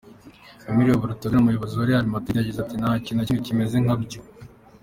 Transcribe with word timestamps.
Emilio 0.69 0.99
Butragueno, 1.01 1.41
umuyobozi 1.41 1.73
wa 1.75 1.87
Real 1.89 2.05
Madrid, 2.13 2.35
yagize 2.37 2.57
ati: 2.61 2.75
"Nta 2.81 2.91
kintu 3.03 3.19
na 3.21 3.25
kimwe 3.27 3.43
kimeze 3.45 3.75
nkabyo. 3.83 4.19